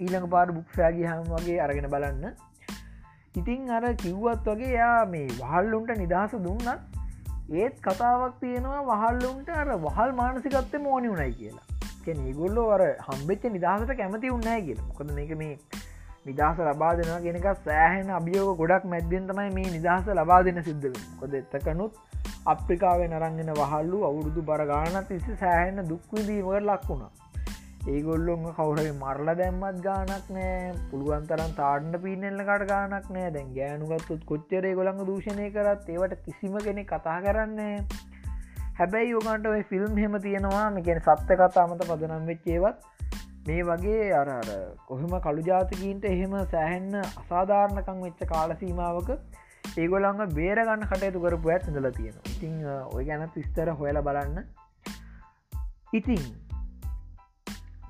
ඊළඟ 0.00 0.28
පාර 0.28 0.46
බුක්ෂාගි 0.50 1.04
හම් 1.04 1.26
වගේ 1.32 1.58
අරගෙන 1.58 1.88
බලන්න. 1.88 2.24
ඉතිං 3.34 3.68
අර 3.70 3.84
කිව්වත් 3.94 4.46
වගේ 4.46 4.72
යා 4.72 5.00
මේ 5.06 5.26
වහල්ලුන්ට 5.40 5.92
නිදහස 5.96 6.32
දුන්නත් 6.38 6.98
ඒත් 7.52 7.76
කතාවක් 7.82 8.34
තියෙනවා 8.40 8.80
වහල්ලුන්ට 8.90 9.50
අර 9.54 9.68
වහල් 9.78 10.12
මානසිකත්ත 10.14 10.74
මෝනි 10.80 11.08
වුණයි 11.08 11.34
කියලා. 11.34 11.66
කෙන 12.04 12.18
ගොල්ලෝ 12.34 12.66
අර 12.70 12.82
හම්බෙච්ච 13.06 13.46
නිදහසට 13.50 13.94
කැමති 13.96 14.30
උන්නෑ 14.30 14.60
කියලා. 14.62 14.90
කොද 14.98 15.10
මේක 15.12 15.32
මේ 15.36 15.54
නිදහස 16.26 16.58
ලබා 16.60 16.92
දෙෙන 16.96 17.12
ගෙනක 17.22 17.48
සෑහෙන 17.64 18.10
අභියෝක 18.18 18.58
ගොඩක් 18.58 18.84
මැද්දෙන් 18.92 19.26
තමයි 19.28 19.50
මේ 19.54 19.70
නිදහස 19.76 20.08
ලබා 20.14 20.40
දෙන 20.42 20.62
සිද්ධ 20.62 21.00
කොද 21.20 21.34
එත්තකනුත් 21.34 21.92
අප්‍රිකාවේ 22.46 23.08
නරංගෙන 23.08 23.50
වහල්ලු 23.54 23.98
අවුරුදු 24.04 24.42
බරගානත් 24.42 25.10
ඉසි 25.16 25.36
සෑහෙන 25.42 25.82
දුක්විදීමට 25.88 26.66
ලක් 26.68 26.88
වුණා. 26.88 27.12
ඒගොල්ලොන් 27.88 28.42
කවුරගේ 28.52 28.92
මරල 28.92 29.28
දැම්මත් 29.36 29.80
ගානක් 29.82 30.26
නෑ. 30.30 30.74
පුළුවන් 30.90 31.26
තරන් 31.26 31.52
තාඩන 31.56 31.94
පිනෙල්ලකට 32.02 32.64
ගානක් 32.68 33.10
නෑ. 33.10 33.30
දැන් 33.32 33.50
ගෑනුගත්තුත් 33.54 34.24
කොච්චරේ 34.26 34.74
ගොළඟ 34.74 35.02
දූෂණය 35.06 35.50
කරත් 35.50 35.88
ඒවට 35.88 36.24
කිසිම 36.26 36.58
කෙනෙ 36.60 36.84
කතා 36.84 37.18
කරන්නේ 37.22 37.76
හැබැයි 38.78 39.10
යෝගන්ට 39.10 39.46
ඔය 39.46 39.62
ෆිල්ම් 39.70 39.96
හෙම 39.96 40.16
තියෙනවා. 40.20 40.66
මෙකෙන 40.70 41.00
සත්‍ය 41.00 41.36
කතාමත 41.36 41.82
පදනම් 41.82 42.26
වෙච්චේවත් 42.26 42.84
මේ 43.46 43.62
වගේ 43.62 44.12
අරර 44.12 44.50
කොහම 44.86 45.12
කළු 45.26 45.46
ජාතිකීන්ට 45.46 46.04
එහෙම 46.04 46.36
සෑහෙන්න 46.52 47.00
අසාධාරණකං 47.00 48.04
වෙච්ච 48.04 48.20
කාලසීමාවක 48.32 49.10
ඒගොලංග 49.76 50.22
බේරගන්න 50.36 50.86
කටයුතු 50.90 51.24
කරපු 51.24 51.54
ඇත් 51.54 51.66
ඉඳල 51.70 51.90
තියෙන 51.96 52.20
ඉතිං 52.26 52.60
ඔය 52.92 53.04
ගැන 53.08 53.26
විස්තර 53.34 53.72
හොයල 53.80 54.02
බලන්න. 54.02 54.46
ඉතිං 55.92 56.24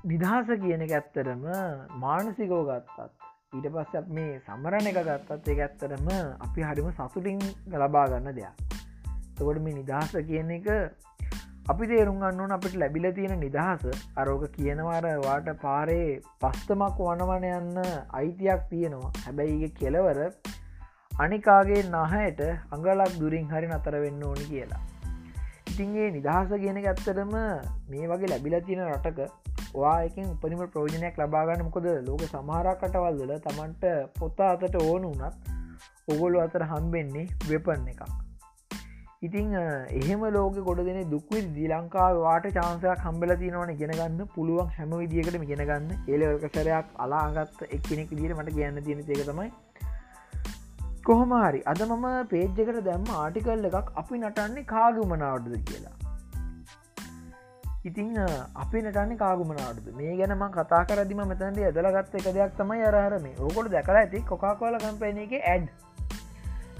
නිදහස 0.03 0.47
කියන 0.61 0.81
එක 0.81 0.91
ඇත්තරම 0.97 1.43
මානසිකෝ 2.03 2.61
ගත්තත් 2.67 3.27
ඊට 3.55 3.65
පස්ස 3.73 4.07
මේ 4.09 4.39
සමරණ 4.45 4.87
එක 4.91 4.95
ගත්තත් 5.07 5.49
ඒ 5.51 5.59
ඇත්තරම 5.65 6.07
අපි 6.45 6.63
හරිම 6.67 6.87
සතුටින් 6.91 7.41
ලබා 7.73 8.05
ගන්න 8.09 8.37
දෙයක්. 8.37 8.55
තකොට 9.37 9.59
මේ 9.65 9.75
නිදහස 9.75 10.15
කියන 10.29 10.49
එක 10.55 10.69
අපි 11.69 11.89
තේරුම් 11.91 12.17
ගන්නවන 12.23 12.55
අපිට 12.55 12.77
ලැබිල 12.83 13.05
තියෙන 13.17 13.37
නිදහස. 13.39 13.85
අරෝක 14.17 14.47
කියනවාර 14.55 15.05
වාට 15.25 15.51
පාරේ 15.65 16.07
පස්තමක් 16.41 16.97
වනවන 17.09 17.45
යන්න 17.51 17.77
අයිතියක් 18.13 18.65
තියෙනවා. 18.71 19.13
හැබැයි 19.25 19.69
කෙලවර 19.79 20.19
අනිකාගේ 21.19 21.83
නහයට 21.91 22.41
අඟලක් 22.73 23.13
දුරින් 23.21 23.53
හරි 23.53 23.69
නතර 23.69 23.99
වෙන්න 24.05 24.25
ඕනි 24.31 24.49
කියලා. 24.49 24.81
ඉතින්ගේ 25.69 26.09
නිදහස 26.17 26.57
කියන 26.65 26.83
ඇත්තරම 26.83 27.37
මේ 27.91 28.11
වගේ 28.13 28.33
ලැබිල 28.33 28.59
තියෙන 28.65 28.85
රටක 28.89 29.40
වායකින් 29.75 30.31
උපනිම 30.33 30.63
ප්‍රෝජනයක් 30.67 31.19
ලබාගන්න 31.19 31.63
මොකද 31.67 31.87
ලෝක 32.07 32.23
සමහරකටවල්දල 32.25 33.33
තමන්ට 33.39 33.85
පොත්තා 34.19 34.49
අතට 34.55 34.75
ඕන 34.81 35.07
වනත් 35.11 35.57
ඔගොලු 36.07 36.41
අතර 36.41 36.65
හම්බෙන්නේ 36.65 37.25
වෙපන්න 37.49 37.87
එකක්. 37.93 38.03
ඉතිං 39.21 39.55
එහෙම 39.55 40.23
ලෝක 40.33 40.55
ගොඩ 40.67 40.83
දෙන 40.85 41.01
දුක්වි 41.09 41.41
දී 41.55 41.71
ලංකාව 41.71 42.21
වාට 42.23 42.47
චාන්සයක් 42.55 43.03
හම්බල 43.05 43.33
තිනවන 43.41 43.73
ගෙනගන්න 43.81 44.21
පුළුවන් 44.35 44.71
හැම 44.77 44.95
විදිියකට 44.97 45.41
ගෙනගන්න 45.51 45.91
ඒලකසරයක් 46.07 46.95
අලාගත් 46.97 47.65
එක්කෙනෙක් 47.69 48.15
දිට 48.15 48.37
මට 48.37 48.55
කියන්න 48.55 48.83
තියෙන 48.83 49.03
එක 49.07 49.25
තමයි 49.27 49.49
කොහොමහරි 51.05 51.61
අද 51.65 51.83
මම 51.83 52.07
පේජ්ජකට 52.29 52.79
දැම්ම 52.83 53.11
ආටිකල් 53.17 53.67
එකක් 53.69 53.91
අපි 53.95 54.19
නටන්නේ 54.19 54.69
කාගුමනාවටද 54.69 55.59
කියලා. 55.65 56.00
ඉතිං 57.81 58.09
අපි 58.55 58.81
නටන්නේ 58.81 59.17
කාගුමනාටද? 59.17 59.85
මේ 59.95 60.17
ගැනම 60.17 60.43
කතා 60.51 60.81
කරදිම 60.85 61.21
මෙතැන්ට 61.25 61.61
ඇදලගත්ත 61.61 62.17
එක 62.17 62.27
දෙයක් 62.31 62.51
තමයි 62.55 62.83
අරහරම 62.87 63.25
ඕකොට 63.39 63.69
දැකලා 63.71 64.01
ඇති 64.01 64.21
කොකාකොල 64.23 64.77
කම්පැන 64.77 65.17
එක 65.19 65.33
ඇඩ් 65.39 65.71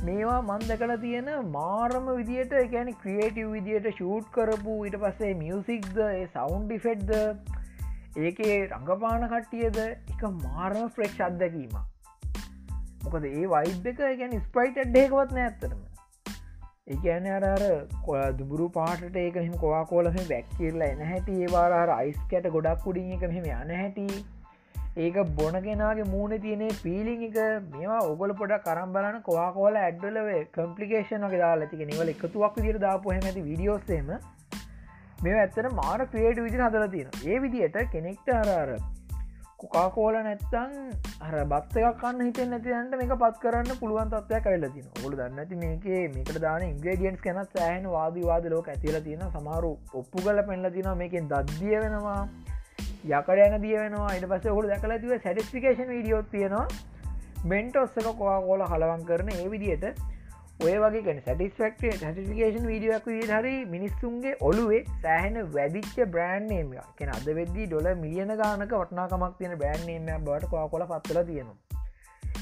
මේවා 0.01 0.37
මන් 0.41 0.67
දැකල 0.67 0.93
තියෙන 1.01 1.31
මාරම 1.49 2.11
විදියට 2.11 2.53
ගැන 2.71 2.93
ක්‍රියේටව් 2.97 3.49
විදියට 3.49 3.89
ෂූට් 3.91 4.29
කරපු 4.31 4.77
ඊට 4.83 4.99
පස්සේ 5.01 5.33
මියසික්ද 5.35 5.97
සෞන්් 6.33 6.65
ඩිෆෙට්ද 6.65 7.11
ඒකේ 8.19 8.55
රඟපාන 8.59 9.27
කට්ටියද 9.27 9.81
එක 9.83 10.25
මාරම 10.39 10.89
ෆ්‍රෙක්ෂ් 10.91 11.23
අත්දැකීම 11.23 11.77
මොකද 13.03 13.25
ඒ 13.27 13.47
වයිබ් 13.49 13.89
එක 13.89 14.03
ගැන 14.19 14.37
ස්පයිට 14.41 14.83
ඩේකවත් 14.85 15.33
නෑ 15.33 15.49
ඇත්තරම 15.49 15.81
එකන 16.95 17.31
අර 17.37 17.63
කොල 18.05 18.21
දුබුරු 18.39 18.67
පාට 18.77 19.17
ඒක 19.23 19.39
හිම 19.39 19.55
කොවා 19.63 19.81
කෝලම 19.91 20.19
බැක්කිරලා 20.29 20.91
එන 20.93 21.01
හැටි 21.11 21.39
ඒවාර 21.45 21.95
අයිස් 21.95 22.21
කැට 22.31 22.47
ගොඩක් 22.55 22.85
කුඩින් 22.85 23.11
එක 23.17 23.25
මෙම 23.33 23.49
යන 23.55 23.73
හැටි. 23.77 24.07
ඒක 24.97 25.17
බොනගෙනගේ 25.35 26.05
මූුණ 26.13 26.35
තියනේ 26.45 26.69
පීලිං 26.83 27.21
එක 27.27 27.37
මේවා 27.73 27.99
ඔගොල 28.11 28.33
පොඩ 28.39 28.53
කරම් 28.65 28.93
බලන 28.95 29.21
කොවා 29.27 29.49
කෝල 29.57 29.77
ඇඩ්ඩලවේ 29.81 30.41
කම්පලිකේෂන 30.57 31.27
ගේ 31.33 31.41
දාලා 31.43 31.69
තික. 31.73 31.83
නිවල 31.91 32.13
එකතුවක් 32.15 32.57
විදිර 32.59 32.79
දාපු 32.85 33.13
හැමති 33.15 33.47
විඩියෝස්සේම 33.49 34.11
මේ 35.23 35.37
ඇත්තන 35.39 35.69
මාර 35.77 36.03
ක්‍රේට 36.11 36.43
විදි 36.45 36.61
හදල 36.65 36.85
තියෙන 36.93 37.09
ඒ 37.31 37.39
විදියට 37.43 37.79
කෙනෙක්ට 37.93 38.29
අරාර 38.35 38.69
කොකාකෝල 39.63 40.15
නැත්තං 40.27 40.71
හර 41.21 41.43
බත්තයක් 41.45 41.97
කන්න 41.99 42.21
හිත 42.21 42.39
නැතින්ට 42.47 42.95
මේක 42.99 43.13
පත් 43.17 43.41
කරන්න 43.41 43.79
පුළුවන් 43.79 44.13
තත්වයක් 44.13 44.45
කවෙල 44.45 44.69
තින 44.69 44.87
ඔොලු 44.97 45.15
දන්නති 45.17 45.59
මේක 45.59 45.89
මේකට 46.13 46.39
දාන 46.39 46.63
ඉන්ග්‍රඩියන්ස් 46.63 47.21
කැන 47.21 47.41
සෑහන 47.49 47.89
වාදවාද 47.89 48.47
ලෝක 48.49 48.69
ඇතිල 48.69 49.01
තියෙන 49.01 49.27
සමාරු 49.31 49.73
ඔප්පු 49.93 50.23
කල 50.23 50.41
පෙන්ල 50.47 50.71
තින 50.71 50.89
මේකෙන් 50.97 51.29
දද්දිය 51.33 51.75
වෙනවා 51.79 52.21
යකඩ 53.09 53.39
යන 53.43 53.55
දිය 53.61 53.77
වෙනවා 53.77 54.09
ඉට 54.15 54.25
පස 54.29 54.47
හොඩ 54.51 54.67
දැකල 54.69 54.91
තිව 55.03 55.13
සැටිස්ිකේෂන් 55.17 55.87
වීඩියෝත් 55.89 56.27
තියෙනවා. 56.31 56.65
මෙන්ට 57.45 57.75
ඔස්සක 57.75 58.09
කොවා 58.17 58.39
කෝල 58.41 58.61
හලවන් 58.63 59.05
කරන 59.05 59.29
ඒ 59.33 59.47
විදියට 59.49 59.85
ඔය 60.61 60.73
වගේ 60.81 61.13
සටිස්ෆක්ට 61.17 61.83
සටිකේෂන් 61.99 62.65
වීඩියක් 62.69 63.07
හරි 63.29 63.53
මිනිස්සුන්ගේ 63.69 64.33
ඔලුවේ 64.47 64.81
සෑහන 65.03 65.37
වැදිච්ච 65.55 65.95
බ්‍රෑන්් 66.15 66.43
නේම 66.49 66.73
කෙන 66.97 67.09
අද 67.13 67.29
වෙද්දී 67.37 67.65
ඩොල 67.69 67.87
මිලියන 68.01 68.33
ගානක 68.41 68.73
වටනාකමක් 68.73 69.39
තියෙන 69.39 69.55
බෑන් 69.61 69.85
නේම 69.87 70.27
බට 70.27 70.49
කොල 70.73 70.83
පත්වල 70.91 71.21
තියෙනවා. 71.29 71.57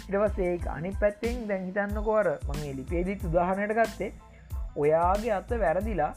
ඉටවසේ 0.01 0.49
අනි 0.73 0.91
පැත්තෙන් 1.01 1.37
දැන් 1.49 1.63
හිතන්නකොර 1.67 2.29
මගේ 2.47 2.73
ලිපේදිත් 2.79 3.23
උදාහනයට 3.29 3.73
ගත්තේ 3.77 4.11
ඔයාගේ 4.75 5.31
අත්ත 5.37 5.53
වැරදිලා 5.61 6.11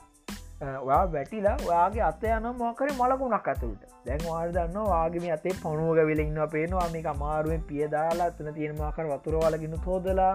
ඔයා 0.80 1.04
වැටිලා 1.12 1.56
ඔයාගේ 1.68 2.02
අත 2.08 2.26
යන 2.30 2.48
මොකර 2.62 2.90
මලකුණක් 2.98 3.48
ඇතුළට. 3.52 3.86
දැන් 4.06 4.26
වාල් 4.26 4.56
දන්න 4.56 4.90
වාගේම 4.90 5.28
අතේ 5.36 5.54
පොනුවග 5.62 6.02
වෙලඉන්න 6.10 6.42
පේනවා 6.56 6.88
මේක 6.96 7.06
අමාරුවෙන් 7.14 7.62
පියදාලා 7.70 8.28
අතන 8.32 8.50
තියෙන 8.58 8.76
මාකර 8.80 9.06
වතුරවාලගෙන 9.12 9.78
තෝදලා 9.86 10.34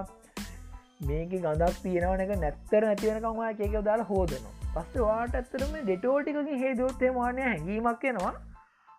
මේක 1.01 1.29
ගඳක් 1.29 1.81
තියෙනවන 1.81 2.21
එක 2.21 2.31
නැත්තර 2.39 2.85
නැතිවෙනකමවා 2.85 3.49
ඒක 3.49 3.73
දාලා 3.83 4.05
හෝදනවා. 4.05 4.53
පස්ස 4.75 5.01
වාට 5.01 5.35
ඇත්තරම 5.35 5.73
ඩෙටෝටිකගේ 5.79 6.59
හේදෝත්තේ 6.59 7.11
මානය 7.11 7.41
හැඟීමක් 7.41 8.03
එනවා. 8.03 8.33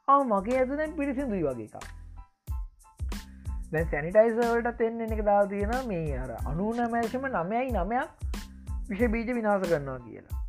ආ 0.08 0.20
මගේ 0.24 0.58
ඇතුනෙන් 0.58 0.92
පිරිසිදුයි 0.92 1.42
වගේ 1.42 1.64
එකක්. 1.64 1.88
දැ 3.72 3.84
සැනිටයිසවලට 3.84 4.76
තෙන්න 4.78 5.00
එක 5.00 5.24
දා 5.24 5.46
තියෙන 5.46 5.74
මේ 5.88 6.18
අර 6.18 6.34
අනුනමෑශම 6.44 7.26
නමයයි 7.28 7.72
නමයක් 7.72 8.08
විෂ 8.90 9.10
බීජ 9.10 9.34
විනාස 9.34 9.62
කරන්නවා 9.62 9.98
කියලා. 9.98 10.47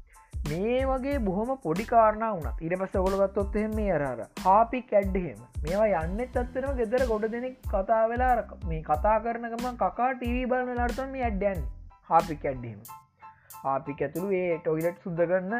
මේ 0.50 0.80
වගේ 0.86 1.18
බොහොම 1.22 1.52
පොඩි 1.60 1.86
කාරණ 1.86 2.26
වනත් 2.38 2.68
ඉට 2.68 2.78
පස්ස 2.78 3.02
ඔොලගත්තොත් 3.02 3.56
එහෙම 3.56 3.76
මේ 3.76 3.90
අරර 3.98 4.24
හාපි 4.44 4.82
කැඩ්හෙම 4.86 5.44
මේවා 5.64 6.04
යන්න 6.04 6.24
ඇත්තෙනම 6.24 6.72
ගෙදර 6.78 7.06
ගොඩ 7.08 7.28
දෙනෙක් 7.32 7.60
කතා 7.68 8.06
වෙලා 8.08 8.32
මේ 8.68 8.82
කතා 8.84 9.18
කරනකම 9.20 9.68
කකා 9.78 10.10
ටීවී 10.14 10.48
බලන 10.48 10.74
ලර්තම 10.78 11.12
මේ 11.12 11.28
ඇඩ්ඩැන් 11.28 11.68
හාපි 12.10 12.42
කැඩ්ඩීම 12.46 12.82
ආපික 13.66 14.02
ඇතුළු 14.02 14.30
ඒ 14.36 14.58
ටොයිලට් 14.58 15.00
සුද්ද 15.04 15.22
කරන්න 15.22 15.56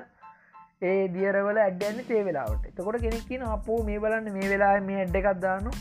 ඒ 0.82 1.08
දියරවල 1.16 1.58
ඇඩ්ඩන්න 1.58 2.06
තේ 2.08 2.22
වෙලාවට. 2.24 2.68
එතකොට 2.70 3.00
කෙනෙක් 3.02 3.24
කියන 3.30 3.44
අපෝ 3.48 3.80
මේ 3.84 4.00
බලන්න 4.00 4.32
මේ 4.32 4.52
වෙලා 4.54 4.76
මේ 4.82 5.00
ඇඩ්ඩ 5.00 5.20
එකක්දානු 5.22 5.72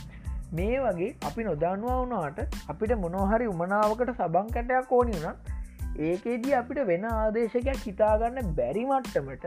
මේ 0.52 0.80
වගේ 0.80 1.10
අපි 1.28 1.46
නොදන්නවා 1.48 1.98
වුණාට 2.00 2.40
අපිට 2.68 2.96
මොනොහරි 3.04 3.46
උමනාවකට 3.46 4.12
සබං 4.16 4.50
කැටයක් 4.54 4.92
ඕනි 4.92 5.16
වුණත් 5.16 5.54
ඒකේදී 5.97 6.54
අපිට 6.54 6.87
වෙන 6.87 7.04
ආදේශකයක් 7.04 7.83
හිතාගන්න 7.87 8.54
බැරි 8.54 8.85
මට්ටමට 8.85 9.45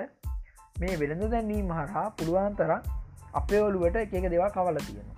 මේ 0.80 1.00
වෙළඳ 1.00 1.26
දැන්නීම 1.32 1.72
හරහා 1.72 2.10
පුළුවන් 2.10 2.56
තරම් 2.56 2.82
අපේ 3.34 3.62
ඔලුවට 3.62 3.96
එක 3.96 4.30
දෙවා 4.30 4.50
කවල 4.50 4.78
තියෙනවා. 4.78 5.18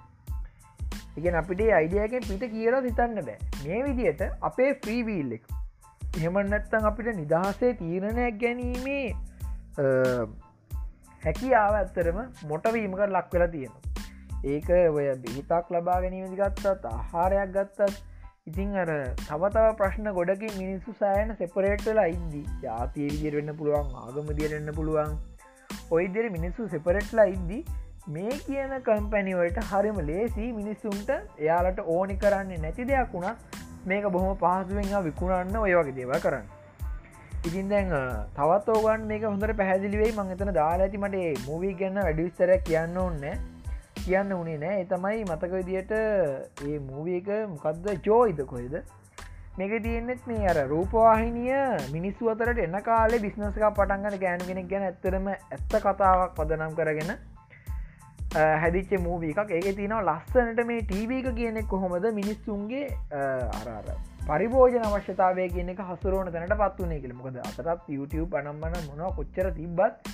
ඉගෙන 1.18 1.36
අපිට 1.36 1.62
අයිඩියකෙන් 1.80 2.24
පිට 2.30 2.51
කියල 2.51 2.75
හිතන්න 2.82 3.20
බෑ. 3.25 3.38
මේ 3.65 3.84
විදියට 3.84 4.22
අපේ 4.42 4.72
ෆ්‍රීවීල්ලෙක් 4.74 5.44
එහෙමන්නත්තන් 6.18 6.89
අපිට 6.92 7.15
නිදහසේ 7.15 7.74
තීරණයක් 7.74 8.39
ගැනීමේ 8.42 9.06
හැකියාව 11.24 11.75
ඇත්තරම 11.75 12.20
මොටවීමකට 12.48 13.10
ලක් 13.10 13.34
වෙලා 13.34 13.48
තියෙනවා. 13.48 13.82
ඒක 14.46 14.70
ඔය 14.70 15.06
බිහිතක් 15.24 15.72
ලබා 15.72 16.01
ගැනීමදි 16.01 16.36
ගත්තත් 16.36 16.86
ආහාරයක් 16.86 17.53
ගත්තත් 17.58 18.12
ඉතිං 18.47 18.71
අර 18.75 18.89
තවතව 19.19 19.67
ප්‍රශ්න 19.79 20.07
ගොඩකින් 20.15 20.50
මිනිස්සු 20.55 20.93
සෑන 20.97 21.29
සෙපරේට්ලා 21.38 22.07
ඉද්දි. 22.07 22.41
ජාතිය 22.63 23.05
විදිර 23.12 23.35
වෙන්න 23.38 23.51
පුළුවන් 23.59 23.93
ආගම 24.01 24.27
දිරෙන්න්න 24.39 24.71
පුළුවන්. 24.79 25.13
ඔයිදර 25.91 26.25
මිනිස්සු 26.29 26.67
සෙපරෙට්ලා 26.73 27.25
ඉද්දි 27.27 27.59
මේ 28.07 28.33
කියන 28.47 28.73
කම්පැනිවලට 28.88 29.59
හරිම 29.69 30.01
ලේසි 30.09 30.47
මිනිස්සුන්ට 30.57 31.13
එයාලට 31.13 31.79
ඕනි 31.88 32.17
කරන්නේ 32.17 32.59
නැති 32.65 32.89
දෙයක් 32.91 33.15
වුණා 33.15 33.33
මේක 33.85 34.09
බොහොම 34.17 34.35
පහසුවෙන් 34.43 34.91
විකුණන්න 35.07 35.55
ඔය 35.62 35.73
වගේ 35.79 35.95
දේව 36.01 36.13
කරන්න. 36.19 36.45
ඉතින් 37.47 37.71
දැන් 37.71 37.95
තවත් 38.35 38.75
ඕගන් 38.75 39.07
මේක 39.13 39.23
හොඳට 39.23 39.55
පැහැදිලිවෙයි 39.62 40.17
මං 40.17 40.35
එතන 40.35 40.53
දාලා 40.59 40.89
ඇති 40.89 41.03
මට 41.03 41.47
මූවී 41.47 41.73
ගන්න 41.79 42.03
වැඩිවිස්තර 42.03 42.55
කියන්න 42.67 43.03
ඕන්න 43.05 43.25
කියන්න 44.05 44.33
උනේ 44.41 44.57
නෑ. 44.63 44.81
එතමයි 44.83 45.24
මතක 45.29 45.51
විදියට 45.60 45.93
ඒ 45.95 46.77
මූවක 46.89 47.29
මොකක්ද 47.53 47.88
ජෝයිද 48.07 48.41
කොයිද 48.53 48.75
මේක 49.57 49.74
තියෙන්නෙත් 49.83 50.24
මේ 50.29 50.48
අර 50.51 50.60
රූපවාහිනිය 50.69 51.57
මිනිස්සු 51.95 52.31
අතරට 52.31 52.63
එන්න 52.63 52.79
කාලේ 52.88 53.24
බිස්නස්ක 53.25 53.67
පටන්ගන 53.77 54.17
ගෑනු 54.24 54.50
කෙනෙක් 54.50 54.67
ගැන 54.72 54.88
ඇත්තරම 54.88 55.27
ඇත්ත 55.33 55.75
කතාවක් 55.83 56.33
පදනම් 56.39 56.74
කරගෙන 56.79 57.12
හැදිච්ච 58.63 58.91
මූවී 59.05 59.33
එකක්. 59.33 59.51
ඒක 59.57 59.75
තිනව 59.77 60.00
ලස්සනට 60.00 60.65
මේ 60.69 60.81
ටීවක 60.89 61.27
කියනෙක් 61.39 61.67
කොහොමද 61.74 62.05
මිනිස්සුන්ගේ 62.19 62.86
අරාර 63.60 63.88
පරිභෝජන 64.27 64.86
අවශ්‍යතාවය 64.89 65.48
කියන 65.55 65.69
එක 65.74 65.81
හසුරුවන 65.89 66.31
තැනට 66.33 66.55
පත්වනේ 66.62 67.00
කියල. 67.03 67.13
මොකද 67.19 67.38
අතරත් 67.50 67.89
YouTube 67.98 68.38
අනම්මන 68.41 68.77
මොනව 68.89 69.15
කොච්චර 69.17 69.51
තිබ්බත් 69.60 70.10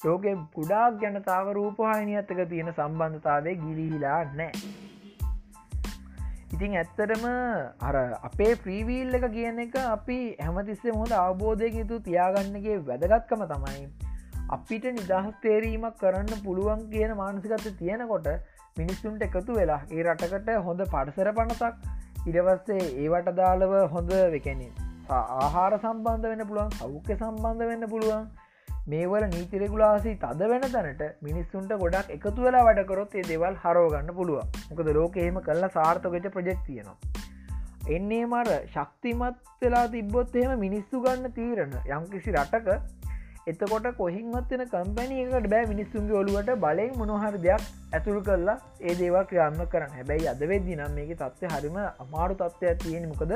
ලෝක 0.00 0.22
කුඩාක් 0.54 1.02
ජනතාව 1.02 1.48
රූපහානියත්තක 1.52 2.38
තියෙන 2.48 2.70
සම්බන්ධතාවය 2.72 3.52
ගිලිහිලා 3.56 4.20
නෑ 4.34 4.52
ඉතිං 6.52 6.76
ඇත්තටම 6.76 7.26
අර 7.82 7.96
අපේ 8.22 8.52
ප්‍රීවීල් 8.56 9.14
එක 9.14 9.26
කියන 9.30 9.60
එක 9.60 9.76
අපි 9.82 10.18
හැමතිස්සේ 10.40 10.96
හොඳ 10.96 11.12
අවබෝධයක 11.18 11.76
යුතු 11.76 12.00
තියාගන්නගේ 12.02 12.78
වැදගත්කම 12.84 13.44
තමයි 13.46 13.84
අපිට 14.50 14.90
නිදහස් 14.92 15.30
තේරීමක් 15.42 16.00
කරන්න 16.00 16.44
පුළුවන් 16.44 16.84
කියන 16.90 17.16
මානසිකත 17.16 17.70
තියෙනකොට 17.78 18.28
මිනිස්සුන්ට 18.76 19.22
එකතු 19.22 19.52
වෙලා 19.54 19.80
ඒ 19.88 20.02
රටකට 20.04 20.52
හොඳ 20.64 20.84
පඩසර 20.88 21.34
පනතක් 21.34 21.74
ඉඩවස්සේ 22.26 22.92
ඒවට 22.98 23.34
දාලව 23.36 23.74
හොඳ 23.92 24.14
වෙකැනින් 24.34 24.72
ආහාර 25.16 25.72
සම්බන්ධ 25.76 26.30
වෙන 26.30 26.46
පුළුවන් 26.46 26.78
සෞඛ්‍ය 26.78 27.14
සම්බන්ධ 27.16 27.68
වෙන්න 27.68 27.92
පුළුවන් 27.94 28.30
මේවල 28.86 29.24
නීතිරෙගුලාසි 29.26 30.12
තද 30.16 30.50
වෙන 30.52 30.66
තැනට 30.68 31.02
මිනිස්සුන්ට 31.22 31.72
ගොඩක් 31.78 32.10
එකතු 32.10 32.46
වෙලා 32.46 32.64
වැඩකරොත් 32.64 33.14
ඒ 33.14 33.22
දෙවල් 33.22 33.56
හරෝගන්න 33.64 34.12
පුළුව 34.14 34.60
මොකද 34.70 34.92
ලෝක 34.98 35.16
එහෙම 35.16 35.40
කල්ලා 35.40 35.70
සාර්ථකච 35.70 36.30
ප්‍රජෙක්් 36.36 36.62
තියෙනවා. 36.66 36.96
එන්නේ 37.88 38.24
මර 38.26 38.48
ශක්තිමත් 38.74 39.36
වෙලා 39.62 39.86
තිබ්බොත් 39.88 40.34
එහෙම 40.36 40.58
මිනිස්සු 40.58 41.02
ගන්න 41.02 41.32
තීරණ 41.32 41.76
යම්කිසි 41.90 42.32
රටක 42.32 42.68
එතකොට 43.46 43.86
කොහින්වත්වෙන 43.96 44.64
කම්පැනියකට 44.68 45.48
බෑ 45.48 45.66
මිනිස්සුන්ගේ 45.66 46.16
ඔලුවට 46.16 46.50
බලෙන් 46.56 46.92
මොනොහර 46.98 47.38
දෙයක් 47.46 47.62
ඇතුළු 47.92 48.22
කරලා 48.22 48.58
ඒ 48.80 48.94
දේවා 48.94 49.24
ක්‍රියාත්ම 49.24 49.62
කරන්න. 49.66 49.94
හැබැයි 49.96 50.28
අද 50.28 50.42
වෙද්දි 50.52 50.76
නම් 50.76 50.92
මේක 50.94 51.12
තත්ත්ය 51.14 51.52
හරිම 51.54 51.78
අමාරු 51.78 52.34
තත්ත්වයක් 52.34 52.82
තියෙන 52.82 53.08
මොකද 53.08 53.32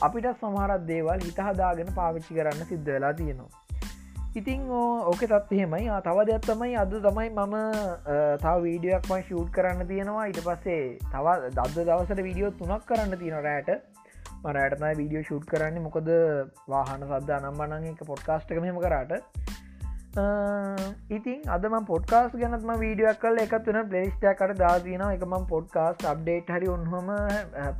අපිට 0.00 0.30
සමහරත් 0.34 0.86
දේවල් 0.86 1.26
හිතහදාගෙන 1.26 1.92
පාවිච්චි 1.94 2.34
කරන්න 2.34 2.70
සිද්ධ 2.70 2.88
වෙලා 2.88 3.12
තියෙනවා. 3.12 3.69
ඉතිං 4.38 4.60
ඕක 4.70 5.22
තත් 5.26 5.52
එහෙමයි. 5.52 5.90
තව 6.06 6.18
දෙයක් 6.28 6.44
තමයි 6.46 6.76
අද 6.78 6.92
තමයි 7.06 7.30
මම 7.34 7.54
තව 8.42 8.56
වීඩියක්ම 8.66 9.14
ෂූට් 9.22 9.50
කරන්න 9.56 9.88
තියෙනවා. 9.88 10.26
ඊට 10.30 10.38
පස්සේ 10.48 10.98
තව 11.14 11.26
දද 11.56 11.86
දවසට 11.88 12.22
වීඩියෝ 12.26 12.52
තුනක් 12.60 12.84
කරන්න 12.86 13.18
තියෙන 13.22 13.42
රෑට. 13.46 13.70
මරයටම 14.44 14.86
වීඩියෝ 15.00 15.24
ෂූට් 15.26 15.50
කරන්නේ. 15.50 15.82
මොකද 15.86 16.12
වාහන 16.74 17.02
සද්ද 17.08 17.30
අනම්බනං 17.40 17.90
එක 17.90 18.06
පොඩ්කාස්ට් 18.12 18.54
මෙම 18.66 18.80
කරාට. 18.86 19.12
ඉතින් 21.16 21.42
අදම 21.58 21.74
පොඩ්කාස් 21.92 22.32
ගැනත්ම 22.38 22.70
වීඩියක් 22.86 23.18
කල 23.26 23.44
එකත් 23.44 23.66
වන 23.74 23.86
පලේස්ටයකට 23.92 24.58
දාතියන 24.64 25.06
එකම 25.10 25.38
පොඩ්කාස් 25.54 26.10
අප්ඩේට් 26.14 26.48
හරි 26.56 26.70
උන්හොම 26.78 27.16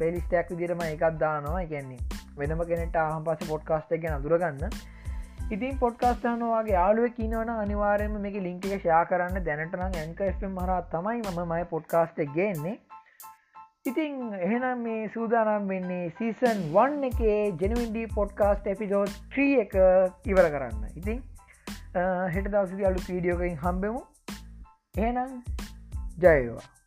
පෙලිස්ටයක් 0.02 0.50
විදිරම 0.54 0.82
එකත් 0.92 1.20
දානවා. 1.26 1.62
එකන්නේ 1.62 1.98
වෙනම 2.38 2.70
කෙනෙට 2.70 3.04
ආහම් 3.04 3.22
පස 3.28 3.50
පොඩ්කාස්ට 3.52 3.94
එක 3.98 4.14
අදුරගන්න 4.18 4.66
ඉතින් 5.54 5.78
පොඩ්කාස්ටානවාගේ 5.78 6.74
යාලුව 6.74 7.06
කියනවන 7.16 7.48
අනිවාරයම 7.52 8.12
මේක 8.24 8.36
ලිංකික 8.44 8.74
ෂයා 8.74 9.00
කරන්න 9.10 9.46
දැනටනම් 9.48 9.96
ඇන්ක 10.00 10.20
එම් 10.26 10.52
මරා 10.58 10.78
තමයි 10.92 11.22
මම 11.22 11.40
මයි 11.52 11.64
පොඩ්කාස්ට 11.72 12.20
ගන්නේ. 12.36 12.74
ඉතිං 13.90 14.14
එහෙනම් 14.38 14.84
මේ 14.86 15.08
සූදානම් 15.14 15.68
වෙන්නේ 15.72 16.06
සීසන් 16.18 16.62
1 16.78 17.10
එකේ 17.10 17.40
ජනවින්ඩී 17.62 18.06
පොඩ්කාස්ට 18.14 18.70
එපිසෝඩ් 18.74 19.16
ත්‍රී 19.34 19.58
එක 19.64 19.74
ඉවර 20.32 20.50
කරන්න. 20.54 20.84
ඉතිං 20.96 21.18
හෙට 22.34 22.50
දවසදි 22.52 22.90
අලු 22.90 23.06
පීඩියෝකින් 23.08 23.58
හම්බෙමු. 23.64 24.04
එහෙනම් 24.98 25.34
ජයවා 26.18 26.79